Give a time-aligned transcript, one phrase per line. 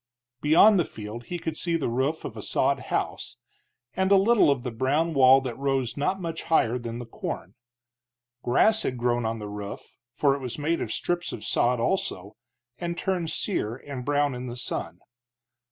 [0.41, 3.37] Beyond the field he could see the roof of a sod house,
[3.95, 7.53] and a little of the brown wall that rose not much higher than the corn.
[8.41, 12.35] Grass had grown on the roof, for it was made of strips of sod, also,
[12.79, 15.01] and turned sere and brown in the sun.